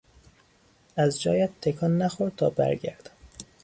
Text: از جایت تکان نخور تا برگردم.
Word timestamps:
از 0.97 1.21
جایت 1.21 1.49
تکان 1.61 1.97
نخور 1.97 2.29
تا 2.29 2.49
برگردم. 2.49 3.11